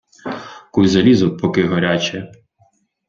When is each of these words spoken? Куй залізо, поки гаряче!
Куй 0.71 0.87
залізо, 0.87 1.37
поки 1.37 1.63
гаряче! 1.63 2.31